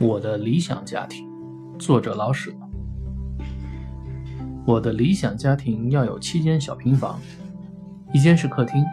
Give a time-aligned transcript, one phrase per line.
[0.00, 1.28] 我的理想家庭，
[1.76, 2.52] 作者老舍。
[4.64, 7.18] 我的理想家庭要有七间小平房，
[8.12, 8.84] 一间是客厅，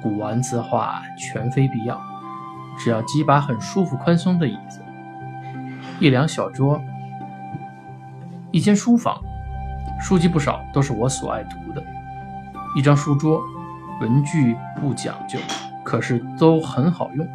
[0.00, 2.00] 古玩字画全非必要，
[2.78, 4.80] 只要几把很舒服宽松的椅子，
[5.98, 6.80] 一两小桌，
[8.52, 9.20] 一间书房，
[10.00, 11.82] 书籍不少，都是我所爱读的，
[12.76, 13.40] 一张书桌，
[14.00, 15.40] 文具不讲究，
[15.82, 17.26] 可是都很好用。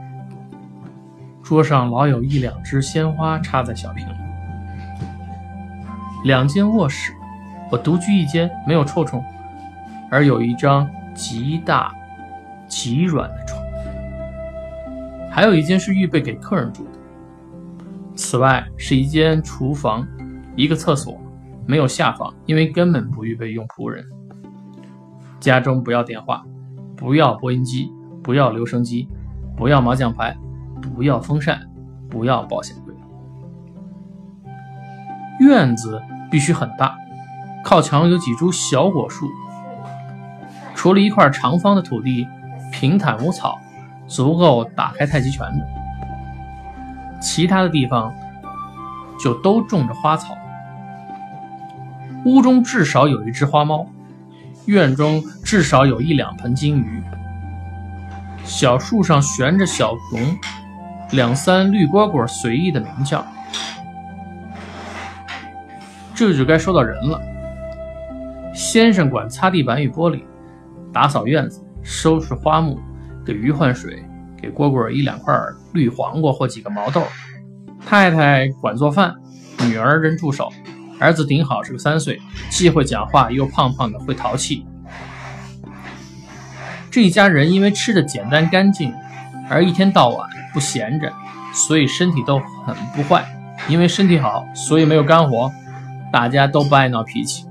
[1.52, 4.14] 桌上老有一两只鲜花插在小瓶里。
[6.24, 7.12] 两间卧室，
[7.70, 9.22] 我独居一间，没有臭虫，
[10.10, 11.94] 而有一张极大、
[12.70, 13.62] 极软的床。
[15.30, 16.92] 还有一间是预备给客人住的。
[18.16, 20.08] 此外是一间厨房，
[20.56, 21.20] 一个厕所，
[21.66, 24.06] 没有下房，因为根本不预备用仆人。
[25.42, 26.46] 家中不要电话，
[26.96, 27.92] 不要播音机，
[28.24, 29.10] 不要留声机，
[29.58, 30.34] 不要麻将牌。
[30.82, 31.70] 不要风扇，
[32.10, 32.94] 不要保险柜。
[35.40, 36.98] 院子必须很大，
[37.64, 39.30] 靠墙有几株小果树。
[40.76, 42.28] 除了一块长方的土地，
[42.72, 43.60] 平坦无草，
[44.08, 45.68] 足够打开太极拳的。
[47.20, 48.14] 其他的地方
[49.20, 50.36] 就都种着花草。
[52.26, 53.86] 屋中至少有一只花猫，
[54.66, 57.04] 院中至少有一两盆金鱼。
[58.44, 60.38] 小树上悬着小龙。
[61.12, 63.26] 两三绿蝈蝈随意的鸣叫，
[66.16, 67.22] 这就该说到人了。
[68.54, 70.24] 先生管擦地板与玻璃，
[70.94, 72.80] 打扫院子，收拾花木，
[73.26, 74.04] 给鱼换水，
[74.42, 75.34] 给蝈蝈一两块
[75.74, 77.04] 绿黄瓜或几个毛豆。
[77.86, 79.16] 太太管做饭，
[79.66, 80.50] 女儿任助手，
[81.00, 84.66] 儿子顶好是个三岁，既会讲话又胖胖的，会淘气。
[86.90, 88.94] 这一家人因为吃的简单干净，
[89.52, 90.28] 而一天到晚。
[90.54, 91.10] 不闲着，
[91.54, 93.26] 所以身体都很不坏。
[93.70, 95.50] 因为身体好，所以没有干活，
[96.12, 97.46] 大家都不爱闹脾气。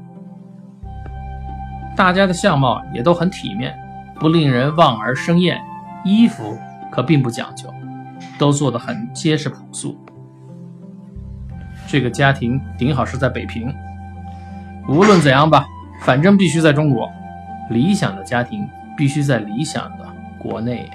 [1.96, 3.74] 大家的相貌也都很体面，
[4.18, 5.58] 不令人望而生厌。
[6.04, 6.58] 衣服
[6.90, 7.72] 可并不讲究，
[8.38, 9.96] 都做得很结实朴素。
[11.86, 13.74] 这个家庭顶好是在北平。
[14.90, 15.64] 无论怎样吧，
[16.02, 17.10] 反正必须在中国。
[17.70, 20.06] 理想的家庭必须在理想的
[20.38, 20.90] 国内。